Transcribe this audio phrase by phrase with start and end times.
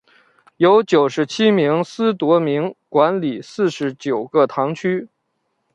[0.57, 5.07] 由九十七名司铎名管理四十九个堂区。